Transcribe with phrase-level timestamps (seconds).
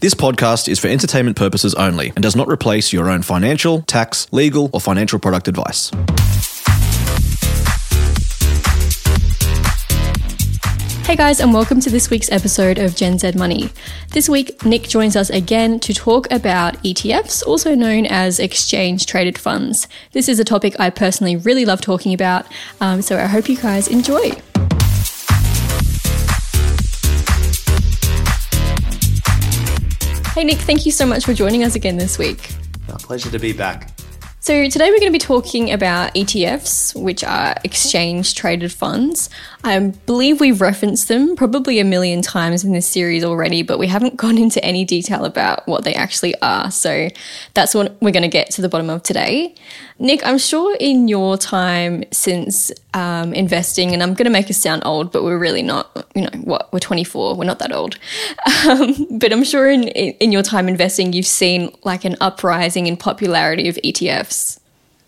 [0.00, 4.32] This podcast is for entertainment purposes only and does not replace your own financial, tax,
[4.32, 5.90] legal, or financial product advice.
[11.04, 13.70] Hey guys, and welcome to this week's episode of Gen Z Money.
[14.12, 19.36] This week, Nick joins us again to talk about ETFs, also known as exchange traded
[19.36, 19.88] funds.
[20.12, 22.46] This is a topic I personally really love talking about,
[22.80, 24.30] um, so I hope you guys enjoy.
[30.38, 32.52] Hey, Nick, thank you so much for joining us again this week.
[32.86, 33.90] A pleasure to be back.
[34.38, 39.30] So, today we're going to be talking about ETFs, which are exchange traded funds.
[39.64, 43.88] I believe we've referenced them probably a million times in this series already, but we
[43.88, 46.70] haven't gone into any detail about what they actually are.
[46.70, 47.08] So,
[47.54, 49.56] that's what we're going to get to the bottom of today.
[50.00, 54.56] Nick, I'm sure in your time since um, investing, and I'm going to make us
[54.56, 57.98] sound old, but we're really not, you know, what, we're 24, we're not that old.
[58.68, 62.96] Um, but I'm sure in, in your time investing, you've seen like an uprising in
[62.96, 64.58] popularity of ETFs.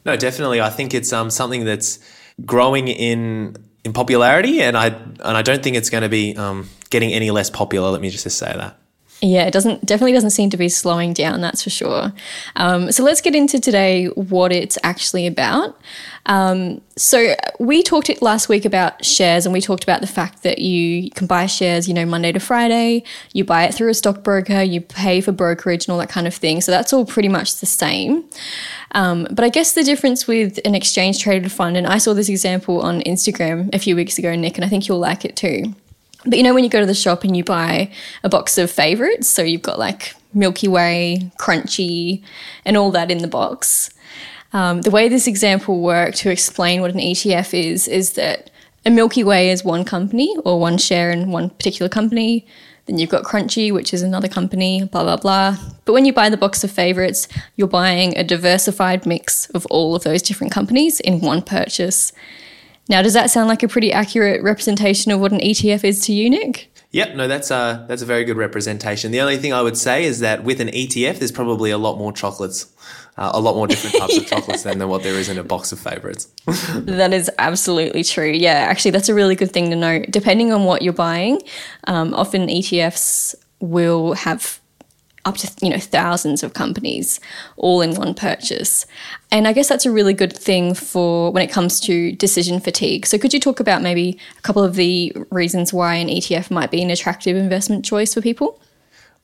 [0.05, 0.61] No, definitely.
[0.61, 1.99] I think it's um, something that's
[2.45, 6.69] growing in in popularity, and I and I don't think it's going to be um,
[6.91, 7.91] getting any less popular.
[7.91, 8.80] Let me just say that.
[9.23, 11.43] Yeah, it doesn't definitely doesn't seem to be slowing down.
[11.43, 12.13] That's for sure.
[12.57, 15.79] Um, so let's get into today what it's actually about.
[16.25, 20.61] Um, so we talked last week about shares, and we talked about the fact that
[20.61, 23.03] you can buy shares, you know, Monday to Friday.
[23.35, 26.35] You buy it through a stockbroker, you pay for brokerage and all that kind of
[26.35, 26.63] thing.
[26.63, 28.25] So that's all pretty much the same.
[28.93, 32.31] Um, but I guess the difference with an exchange traded fund, and I saw this
[32.31, 35.75] example on Instagram a few weeks ago, Nick, and I think you'll like it too
[36.25, 37.91] but you know, when you go to the shop and you buy
[38.23, 42.23] a box of favorites, so you've got like Milky Way, Crunchie,
[42.65, 43.91] and all that in the box.
[44.53, 48.51] Um, the way this example worked to explain what an ETF is is that
[48.85, 52.47] a Milky Way is one company or one share in one particular company.
[52.87, 55.57] Then you've got Crunchie, which is another company, blah, blah, blah.
[55.85, 59.95] But when you buy the box of favorites, you're buying a diversified mix of all
[59.95, 62.13] of those different companies in one purchase.
[62.91, 66.13] Now, does that sound like a pretty accurate representation of what an ETF is to
[66.13, 66.73] you, Nick?
[66.91, 69.13] Yep, no, that's a that's a very good representation.
[69.13, 71.99] The only thing I would say is that with an ETF, there's probably a lot
[71.99, 72.67] more chocolates,
[73.17, 74.23] uh, a lot more different types yeah.
[74.23, 76.27] of chocolates than, than what there is in a box of favorites.
[76.75, 78.33] that is absolutely true.
[78.33, 80.01] Yeah, actually, that's a really good thing to know.
[80.11, 81.41] Depending on what you're buying,
[81.85, 84.60] um, often ETFs will have
[85.25, 87.21] up to you know thousands of companies
[87.57, 88.87] all in one purchase
[89.31, 93.05] and i guess that's a really good thing for when it comes to decision fatigue
[93.05, 96.71] so could you talk about maybe a couple of the reasons why an etf might
[96.71, 98.61] be an attractive investment choice for people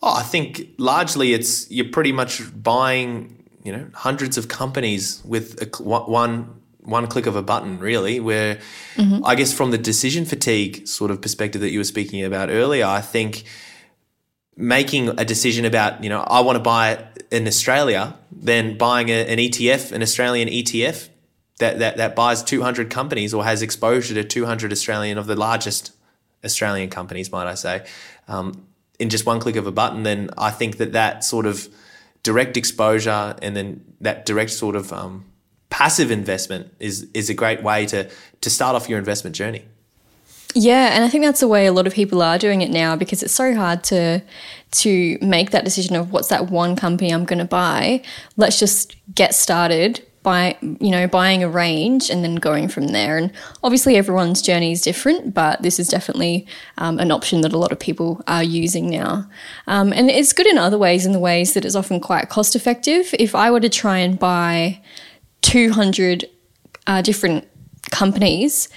[0.03, 5.61] oh i think largely it's you're pretty much buying you know hundreds of companies with
[5.63, 6.57] a, one
[6.87, 8.21] one click of a button, really.
[8.21, 8.59] Where
[8.95, 9.25] mm-hmm.
[9.25, 12.87] I guess from the decision fatigue sort of perspective that you were speaking about earlier,
[12.87, 13.45] I think
[14.57, 19.11] making a decision about, you know, I want to buy it in Australia, then buying
[19.11, 21.09] a, an ETF, an Australian ETF
[21.59, 25.93] that, that, that buys 200 companies or has exposure to 200 Australian of the largest
[26.45, 27.87] Australian companies, might I say,
[28.29, 28.67] um,
[28.99, 31.69] in just one click of a button, then I think that that sort of
[32.23, 35.27] direct exposure and then that direct sort of um,
[35.71, 38.09] passive investment is is a great way to
[38.41, 39.65] to start off your investment journey.
[40.59, 42.97] Yeah, and I think that's the way a lot of people are doing it now
[42.97, 44.23] because it's so hard to
[44.71, 48.03] to make that decision of what's that one company I'm going to buy.
[48.39, 53.19] Let's just get started by you know buying a range and then going from there.
[53.19, 56.47] And obviously everyone's journey is different, but this is definitely
[56.79, 59.29] um, an option that a lot of people are using now.
[59.67, 62.57] Um, and it's good in other ways, in the ways that it's often quite cost
[62.57, 63.15] effective.
[63.19, 64.81] If I were to try and buy
[65.43, 66.25] 200
[66.87, 67.47] uh, different
[67.91, 68.71] companies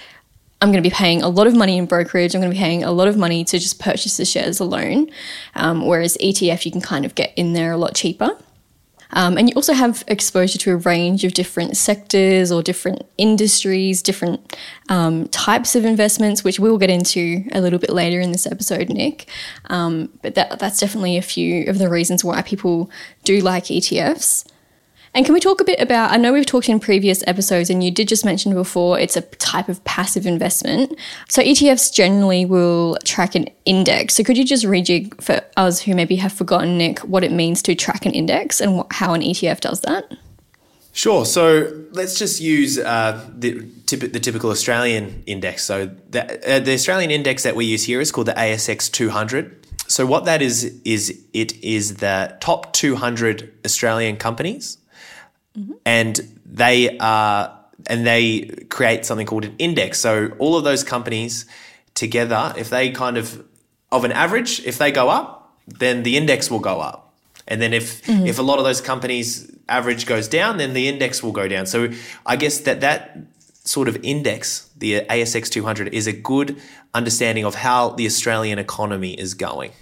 [0.60, 2.34] I'm going to be paying a lot of money in brokerage.
[2.34, 5.10] I'm going to be paying a lot of money to just purchase the shares alone.
[5.54, 8.36] Um, whereas ETF, you can kind of get in there a lot cheaper.
[9.12, 14.02] Um, and you also have exposure to a range of different sectors or different industries,
[14.02, 14.56] different
[14.88, 18.88] um, types of investments, which we'll get into a little bit later in this episode,
[18.88, 19.28] Nick.
[19.68, 22.90] Um, but that, that's definitely a few of the reasons why people
[23.24, 24.44] do like ETFs.
[25.12, 26.12] And can we talk a bit about?
[26.12, 29.22] I know we've talked in previous episodes, and you did just mention before it's a
[29.22, 30.96] type of passive investment.
[31.28, 34.14] So ETFs generally will track an index.
[34.14, 37.60] So could you just rejig for us who maybe have forgotten, Nick, what it means
[37.62, 40.16] to track an index and what, how an ETF does that?
[40.92, 41.24] Sure.
[41.24, 43.52] So let's just use uh, the,
[43.86, 45.64] the, typical Australian index.
[45.64, 49.56] So the, uh, the Australian index that we use here is called the ASX 200.
[49.86, 54.78] So what that is is it is the top 200 Australian companies
[55.56, 55.72] mm-hmm.
[55.84, 57.56] and they are
[57.86, 59.98] and they create something called an index.
[59.98, 61.46] So all of those companies
[61.94, 63.44] together, if they kind of
[63.90, 67.12] of an average, if they go up, then the index will go up.
[67.48, 71.22] And then if if a lot of those companies average goes down, then the index
[71.22, 71.66] will go down.
[71.66, 71.88] So
[72.26, 73.18] I guess that that
[73.64, 76.60] sort of index, the ASX 200, is a good
[76.94, 79.72] understanding of how the Australian economy is going,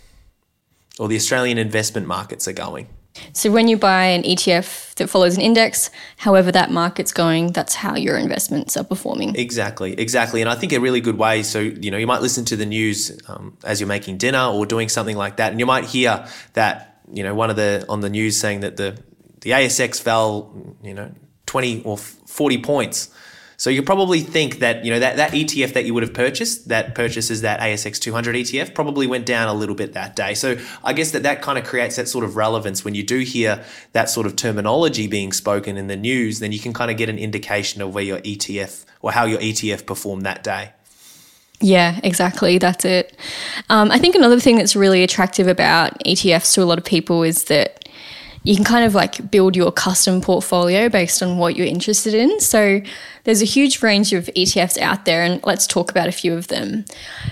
[0.98, 2.88] or the Australian investment markets are going.
[3.32, 7.74] So when you buy an ETF that follows an index, however that market's going, that's
[7.74, 9.34] how your investments are performing.
[9.36, 10.40] Exactly, exactly.
[10.40, 11.42] And I think a really good way.
[11.42, 14.66] So you know, you might listen to the news um, as you're making dinner or
[14.66, 18.00] doing something like that, and you might hear that you know one of the on
[18.00, 18.98] the news saying that the
[19.40, 21.12] the ASX fell you know
[21.46, 23.10] 20 or 40 points.
[23.58, 26.68] So you probably think that you know that, that ETF that you would have purchased,
[26.68, 30.34] that purchases that ASX 200 ETF, probably went down a little bit that day.
[30.34, 33.18] So I guess that that kind of creates that sort of relevance when you do
[33.18, 36.38] hear that sort of terminology being spoken in the news.
[36.38, 39.40] Then you can kind of get an indication of where your ETF or how your
[39.40, 40.70] ETF performed that day.
[41.60, 42.58] Yeah, exactly.
[42.58, 43.16] That's it.
[43.70, 47.24] Um, I think another thing that's really attractive about ETFs to a lot of people
[47.24, 47.87] is that
[48.42, 52.40] you can kind of like build your custom portfolio based on what you're interested in.
[52.40, 52.80] So
[53.24, 56.48] there's a huge range of ETFs out there, and let's talk about a few of
[56.48, 56.84] them.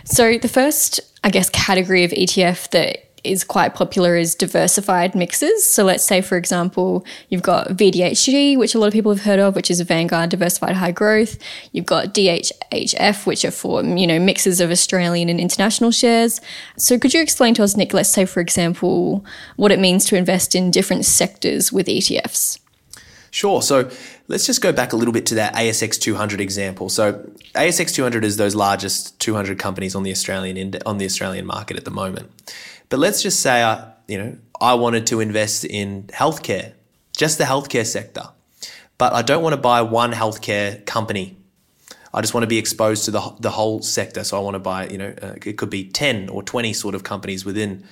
[0.04, 5.64] So the first, I guess, category of ETF that is quite popular is diversified mixes.
[5.64, 9.38] So let's say, for example, you've got VDHG, which a lot of people have heard
[9.38, 11.38] of, which is a Vanguard Diversified High Growth.
[11.72, 16.40] You've got DHHF, which are for you know mixes of Australian and international shares.
[16.76, 17.92] So could you explain to us, Nick?
[17.92, 19.24] Let's say, for example,
[19.56, 22.60] what it means to invest in different sectors with ETFs.
[23.36, 23.60] Sure.
[23.60, 23.90] So
[24.28, 26.88] let's just go back a little bit to that ASX 200 example.
[26.88, 31.76] So ASX 200 is those largest 200 companies on the Australian on the Australian market
[31.76, 32.30] at the moment.
[32.88, 36.72] But let's just say I, you know, I wanted to invest in healthcare,
[37.16, 38.28] just the healthcare sector.
[38.98, 41.36] But I don't want to buy one healthcare company.
[42.14, 44.24] I just want to be exposed to the, the whole sector.
[44.24, 46.94] So I want to buy, you know, uh, it could be 10 or 20 sort
[46.94, 47.84] of companies within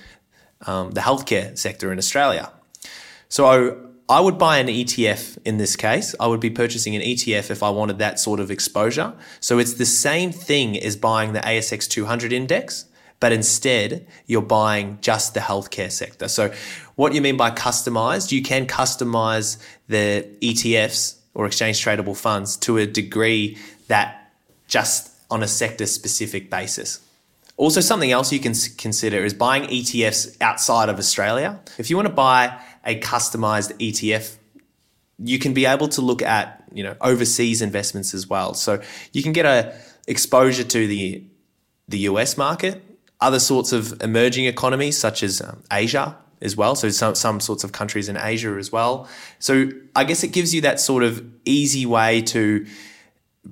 [0.65, 2.51] um, the healthcare sector in Australia.
[3.29, 3.75] So I,
[4.17, 6.15] I would buy an ETF in this case.
[6.19, 9.13] I would be purchasing an ETF if I wanted that sort of exposure.
[9.39, 12.85] So it's the same thing as buying the ASX 200 index,
[13.19, 16.27] but instead you're buying just the healthcare sector.
[16.27, 16.53] So,
[16.95, 18.31] what you mean by customized?
[18.31, 19.57] You can customize
[19.87, 23.57] the ETFs or exchange tradable funds to a degree
[23.87, 24.31] that
[24.67, 26.99] just on a sector specific basis.
[27.57, 31.59] Also, something else you can consider is buying ETFs outside of Australia.
[31.77, 34.37] If you want to buy a customized ETF,
[35.19, 38.53] you can be able to look at you know overseas investments as well.
[38.53, 38.81] So
[39.13, 39.73] you can get a
[40.07, 41.23] exposure to the
[41.87, 42.81] the US market,
[43.21, 46.75] other sorts of emerging economies such as um, Asia as well.
[46.75, 49.07] So some some sorts of countries in Asia as well.
[49.39, 52.65] So I guess it gives you that sort of easy way to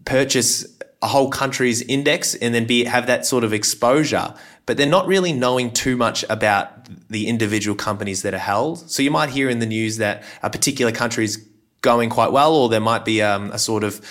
[0.06, 0.66] purchase
[1.02, 4.34] a whole country's index and then be have that sort of exposure
[4.66, 9.04] but they're not really knowing too much about the individual companies that are held so
[9.04, 11.46] you might hear in the news that a particular country is
[11.82, 14.02] going quite well or there might be um, a sort of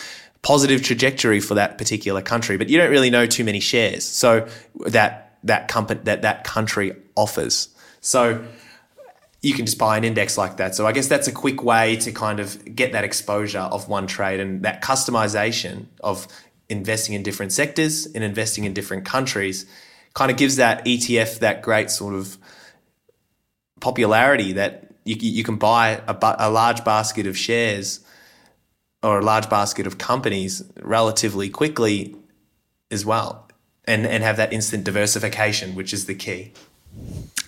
[0.43, 4.46] positive trajectory for that particular country but you don't really know too many shares so
[4.87, 7.69] that that company that that country offers.
[8.00, 8.44] So
[9.43, 10.75] you can just buy an index like that.
[10.75, 14.06] So I guess that's a quick way to kind of get that exposure of one
[14.06, 16.29] trade and that customization of
[16.69, 19.67] investing in different sectors and investing in different countries
[20.15, 22.38] kind of gives that ETF that great sort of
[23.81, 28.00] popularity that you, you can buy a, a large basket of shares
[29.02, 32.14] or a large basket of companies relatively quickly
[32.93, 33.49] as well
[33.85, 36.53] and, and have that instant diversification, which is the key.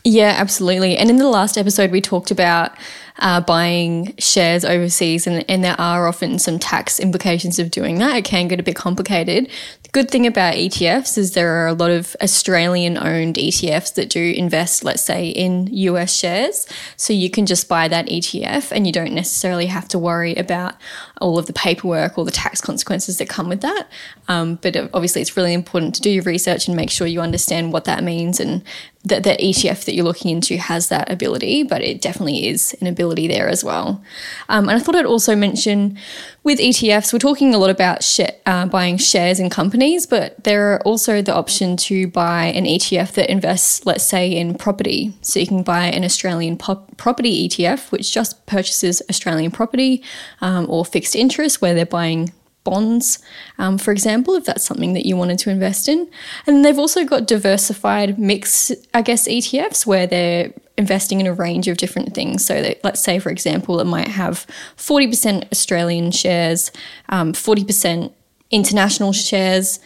[0.05, 0.97] Yeah, absolutely.
[0.97, 2.76] And in the last episode, we talked about
[3.18, 8.16] uh, buying shares overseas, and, and there are often some tax implications of doing that.
[8.16, 9.49] It can get a bit complicated.
[9.85, 14.11] The good thing about ETFs is there are a lot of Australian owned ETFs that
[14.11, 16.66] do invest, let's say, in US shares.
[16.97, 20.75] So you can just buy that ETF and you don't necessarily have to worry about
[21.21, 23.88] all of the paperwork or the tax consequences that come with that.
[24.26, 27.73] Um, but obviously, it's really important to do your research and make sure you understand
[27.73, 28.64] what that means and
[29.04, 32.87] that the ETF that you're looking into has that ability, but it definitely is an
[32.87, 34.02] ability there as well.
[34.49, 35.99] Um, and I thought I'd also mention
[36.42, 40.73] with ETFs, we're talking a lot about sh- uh, buying shares in companies, but there
[40.73, 45.12] are also the option to buy an ETF that invests, let's say, in property.
[45.23, 50.02] So you can buy an Australian pop- property ETF, which just purchases Australian property
[50.40, 52.32] um, or fixed interest, where they're buying
[52.64, 53.18] bonds,
[53.58, 56.08] um, for example, if that's something that you wanted to invest in.
[56.46, 61.69] And they've also got diversified mix, I guess, ETFs where they're investing in a range
[61.69, 62.45] of different things.
[62.45, 66.73] So that, let's say, for example, it might have 40% Australian shares,
[67.09, 68.12] um, 40%
[68.50, 69.78] international shares,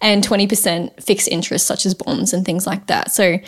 [0.00, 3.12] and 20% fixed interest, such as bonds and things like that.
[3.12, 3.38] So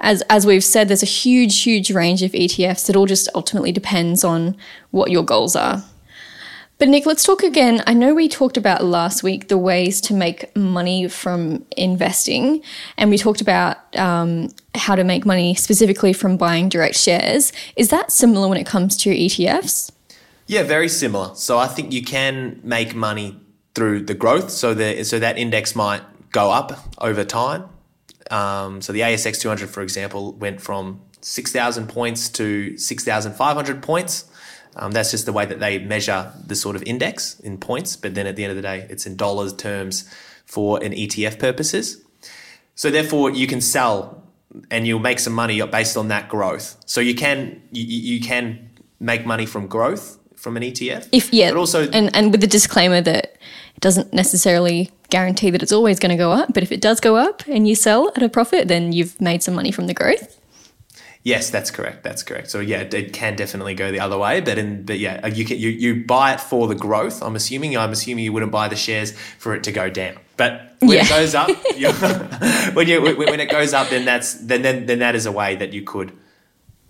[0.00, 2.88] as as we've said, there's a huge, huge range of ETFs.
[2.88, 4.56] It all just ultimately depends on
[4.90, 5.82] what your goals are.
[6.78, 7.82] But Nick, let's talk again.
[7.88, 12.62] I know we talked about last week the ways to make money from investing,
[12.96, 17.52] and we talked about um, how to make money specifically from buying direct shares.
[17.74, 19.90] Is that similar when it comes to ETFs?
[20.46, 21.34] Yeah, very similar.
[21.34, 23.40] So I think you can make money
[23.74, 24.50] through the growth.
[24.50, 27.68] So the so that index might go up over time.
[28.30, 34.26] Um, so the ASX 200, for example, went from 6,000 points to 6,500 points.
[34.78, 37.96] Um, that's just the way that they measure the sort of index in points.
[37.96, 40.08] But then at the end of the day, it's in dollars terms
[40.46, 42.02] for an ETF purposes.
[42.74, 44.22] So therefore, you can sell
[44.70, 46.76] and you'll make some money based on that growth.
[46.86, 48.70] So you can you, you can
[49.00, 51.08] make money from growth from an ETF.
[51.12, 53.36] If yeah, but also and and with the disclaimer that
[53.76, 57.00] it doesn't necessarily guarantee that it's always going to go up, but if it does
[57.00, 59.94] go up and you sell at a profit, then you've made some money from the
[59.94, 60.37] growth.
[61.24, 62.04] Yes, that's correct.
[62.04, 62.48] That's correct.
[62.50, 65.58] So yeah, it can definitely go the other way, but in but yeah, you can
[65.58, 67.22] you, you buy it for the growth.
[67.22, 70.16] I'm assuming I'm assuming you wouldn't buy the shares for it to go down.
[70.36, 71.04] But when Yeah.
[71.04, 71.48] it goes up,
[72.74, 75.56] when you when it goes up, then that's then then, then that is a way
[75.56, 76.12] that you could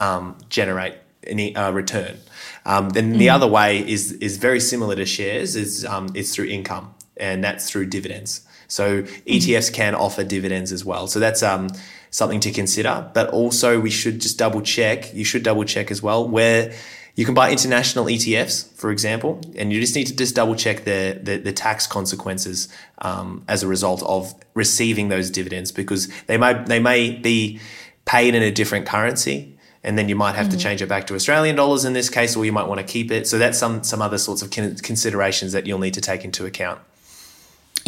[0.00, 0.94] um, generate
[1.26, 2.18] any uh, return.
[2.64, 5.56] Um, then the other way is is very similar to shares.
[5.56, 8.42] is um, it's through income, and that's through dividends.
[8.68, 11.06] So ETFs can offer dividends as well.
[11.06, 11.68] So that's um,
[12.10, 13.10] something to consider.
[13.14, 15.14] But also, we should just double check.
[15.14, 16.72] You should double check as well where
[17.14, 20.84] you can buy international ETFs, for example, and you just need to just double check
[20.84, 26.36] the the, the tax consequences um, as a result of receiving those dividends because they
[26.36, 27.60] may they may be
[28.04, 31.14] paid in a different currency and then you might have to change it back to
[31.14, 33.26] Australian dollars in this case, or you might want to keep it.
[33.26, 36.80] So that's some some other sorts of considerations that you'll need to take into account.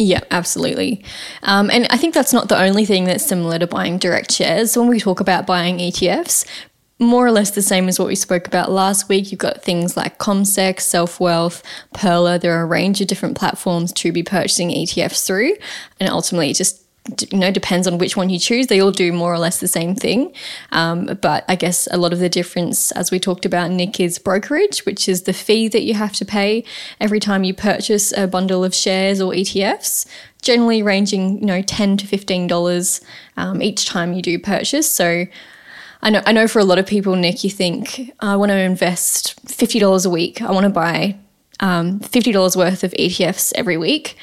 [0.01, 1.05] Yeah, absolutely.
[1.43, 4.75] Um, and I think that's not the only thing that's similar to buying direct shares.
[4.75, 6.43] When we talk about buying ETFs,
[6.97, 9.31] more or less the same as what we spoke about last week.
[9.31, 11.61] You've got things like CommSec, Self Wealth,
[11.93, 12.39] Pearler.
[12.39, 15.53] There are a range of different platforms to be purchasing ETFs through,
[15.99, 16.80] and ultimately, it just
[17.31, 18.67] you know depends on which one you choose.
[18.67, 20.33] They all do more or less the same thing,
[20.71, 24.19] um, but I guess a lot of the difference, as we talked about, Nick, is
[24.19, 26.63] brokerage, which is the fee that you have to pay
[26.99, 30.05] every time you purchase a bundle of shares or ETFs.
[30.41, 33.01] Generally, ranging you know ten to fifteen dollars
[33.35, 34.89] um, each time you do purchase.
[34.89, 35.25] So.
[36.03, 38.57] I know, I know for a lot of people, Nick, you think, I want to
[38.57, 40.41] invest $50 a week.
[40.41, 41.15] I want to buy
[41.59, 44.17] um, $50 worth of ETFs every week.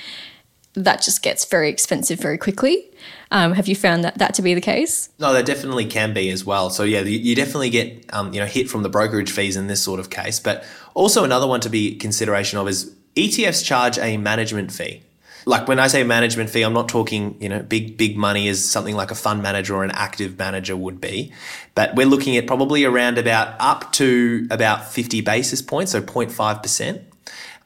[0.84, 2.90] That just gets very expensive very quickly.
[3.30, 5.10] Um, have you found that, that to be the case?
[5.18, 6.70] No, there definitely can be as well.
[6.70, 9.66] So yeah, you, you definitely get um, you know hit from the brokerage fees in
[9.66, 10.38] this sort of case.
[10.38, 15.02] But also another one to be consideration of is ETFs charge a management fee.
[15.46, 18.64] Like when I say management fee, I'm not talking you know big big money as
[18.64, 21.32] something like a fund manager or an active manager would be,
[21.74, 26.62] but we're looking at probably around about up to about 50 basis points, so 0.5
[26.62, 27.02] percent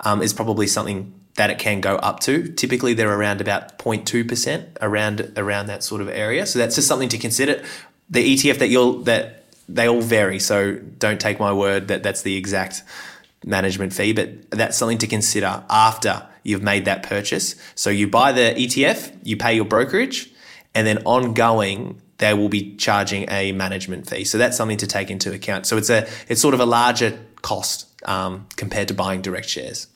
[0.01, 2.53] um, is probably something that it can go up to.
[2.53, 6.47] Typically, they're around about 0.2 percent, around around that sort of area.
[6.47, 7.63] So that's just something to consider.
[8.11, 12.23] The ETF that you'll that they all vary, so don't take my word that that's
[12.23, 12.83] the exact
[13.45, 17.57] management fee, but that's something to consider after you've made that purchase.
[17.75, 20.31] So you buy the ETF, you pay your brokerage,
[20.75, 24.25] and then ongoing they will be charging a management fee.
[24.25, 25.67] So that's something to take into account.
[25.67, 29.89] So it's a it's sort of a larger cost um, compared to buying direct shares.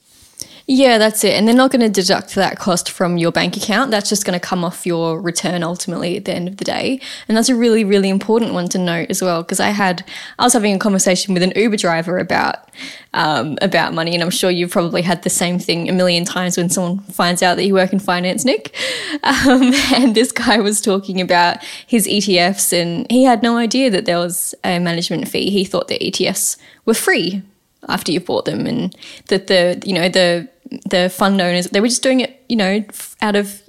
[0.68, 1.34] Yeah, that's it.
[1.34, 3.92] And they're not going to deduct that cost from your bank account.
[3.92, 7.00] That's just going to come off your return ultimately at the end of the day.
[7.28, 9.44] And that's a really, really important one to note as well.
[9.44, 10.04] Because I had,
[10.40, 12.68] I was having a conversation with an Uber driver about,
[13.14, 16.56] um, about money, and I'm sure you've probably had the same thing a million times
[16.56, 18.74] when someone finds out that you work in finance, Nick.
[19.22, 24.04] Um, and this guy was talking about his ETFs, and he had no idea that
[24.04, 25.50] there was a management fee.
[25.50, 27.42] He thought the ETFs were free
[27.88, 28.96] after you've bought them and
[29.28, 30.48] that the you know the
[30.90, 32.84] the fund owners they were just doing it you know
[33.22, 33.62] out of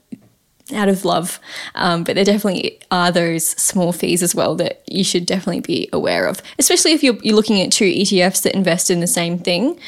[0.74, 1.40] out of love.
[1.76, 5.90] Um, but there definitely are those small fees as well that you should definitely be
[5.94, 6.42] aware of.
[6.60, 9.80] Especially if you're, you're looking at two etfs that invest in the same thing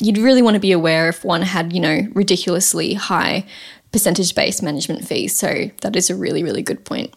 [0.00, 3.44] you'd really want to be aware if one had you know ridiculously high
[3.92, 5.36] percentage based management fees.
[5.36, 7.12] So that is a really really good point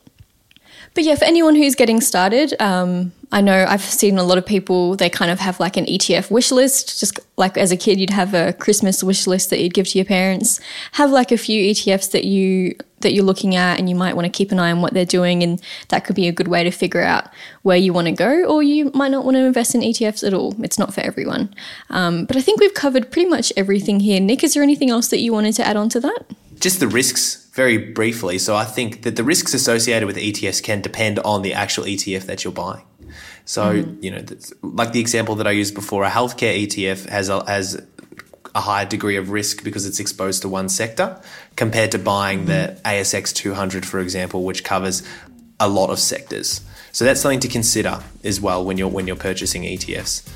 [0.93, 4.45] but yeah, for anyone who's getting started, um, I know I've seen a lot of
[4.45, 6.99] people, they kind of have like an ETF wish list.
[6.99, 9.97] Just like as a kid, you'd have a Christmas wish list that you'd give to
[9.97, 10.59] your parents.
[10.93, 14.25] Have like a few ETFs that you that you're looking at and you might want
[14.25, 16.63] to keep an eye on what they're doing and that could be a good way
[16.63, 17.29] to figure out
[17.63, 20.35] where you want to go or you might not want to invest in ETFs at
[20.35, 20.55] all.
[20.63, 21.51] It's not for everyone.
[21.89, 24.19] Um, but I think we've covered pretty much everything here.
[24.19, 26.25] Nick, is there anything else that you wanted to add on to that?
[26.61, 28.37] Just the risks very briefly.
[28.37, 32.23] So I think that the risks associated with ETFs can depend on the actual ETF
[32.23, 32.85] that you're buying.
[33.45, 34.03] So mm-hmm.
[34.03, 34.23] you know,
[34.61, 37.81] like the example that I used before, a healthcare ETF has a, has
[38.53, 41.21] a higher degree of risk because it's exposed to one sector
[41.55, 42.75] compared to buying mm-hmm.
[42.75, 45.03] the ASX 200, for example, which covers
[45.59, 46.61] a lot of sectors.
[46.91, 50.27] So that's something to consider as well when you're when you're purchasing ETFs.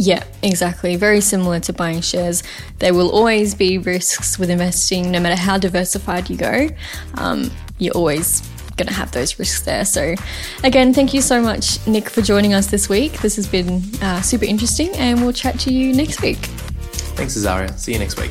[0.00, 0.94] Yeah, exactly.
[0.94, 2.44] Very similar to buying shares.
[2.78, 6.68] There will always be risks with investing, no matter how diversified you go.
[7.14, 8.40] Um, you're always
[8.76, 9.84] going to have those risks there.
[9.84, 10.14] So,
[10.62, 13.20] again, thank you so much, Nick, for joining us this week.
[13.20, 16.38] This has been uh, super interesting, and we'll chat to you next week.
[17.18, 17.76] Thanks, Azaria.
[17.76, 18.30] See you next week.